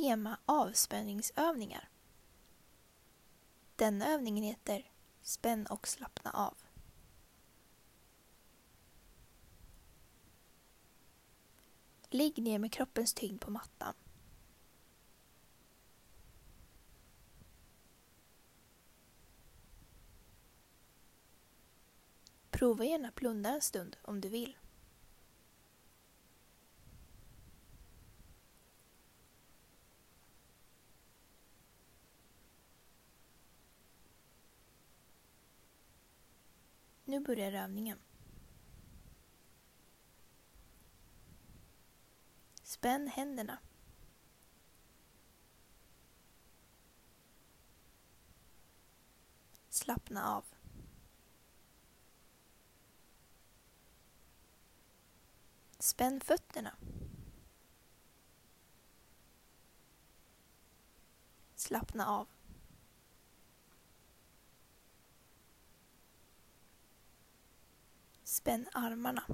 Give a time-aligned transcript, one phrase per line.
[0.00, 1.88] tema avspänningsövningar.
[3.76, 4.90] Denna övningen heter
[5.22, 6.54] Spänn och slappna av.
[12.10, 13.94] Ligg ner med kroppens tyngd på mattan.
[22.50, 24.56] Prova gärna att blunda en stund om du vill.
[37.10, 37.98] Nu börjar övningen.
[42.62, 43.58] Spänn händerna.
[49.68, 50.44] Slappna av.
[55.78, 56.76] Spänn fötterna.
[61.54, 62.28] Slappna av.
[68.40, 69.24] Spänn armarna.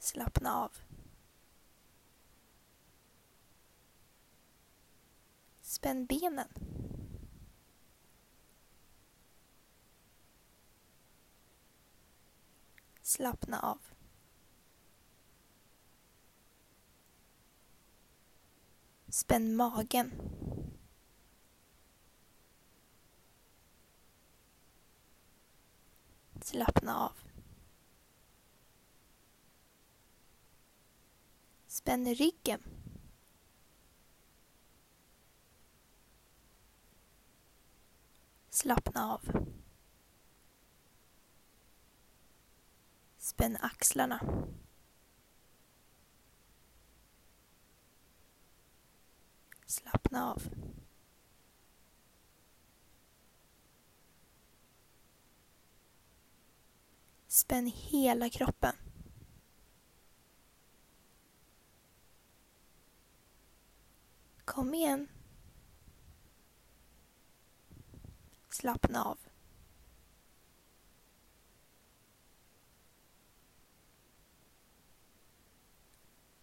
[0.00, 0.72] Slappna av.
[5.60, 6.48] Spänn benen.
[13.02, 13.78] Slappna av.
[19.08, 20.12] Spänn magen.
[26.44, 27.12] Slappna av.
[31.66, 32.62] Spänn ryggen.
[38.48, 39.46] Slappna av.
[43.18, 44.20] Spänn axlarna.
[49.66, 50.42] Slappna av.
[57.34, 58.76] Spänn hela kroppen.
[64.44, 65.08] Kom igen.
[68.48, 69.18] Slappna av.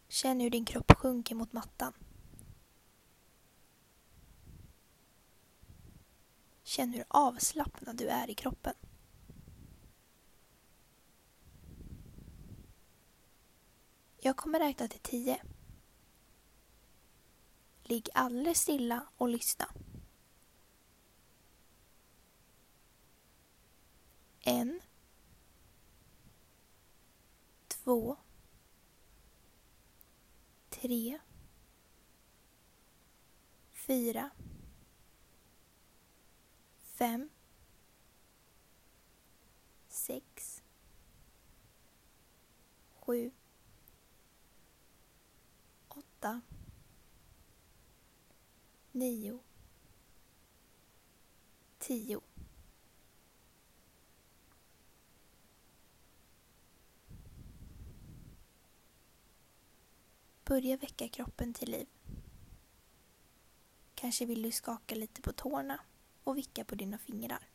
[0.07, 1.93] Känn hur din kropp sjunker mot mattan.
[6.63, 8.73] Känn hur avslappnad du är i kroppen.
[14.23, 15.41] Jag kommer räkna till tio.
[17.83, 19.69] Ligg alldeles stilla och lyssna.
[24.39, 24.81] En.
[27.67, 28.17] Två.
[30.69, 31.19] Tre.
[33.73, 34.29] Fyra.
[36.83, 37.29] Fem.
[39.87, 40.63] Sex.
[42.99, 43.31] Sju.
[46.21, 46.41] Åtta
[48.91, 49.39] nio,
[51.79, 52.21] tio.
[60.45, 61.87] Börja väcka kroppen till liv.
[63.95, 65.79] Kanske vill du skaka lite på tårna
[66.23, 67.50] och vicka på dina fingrar.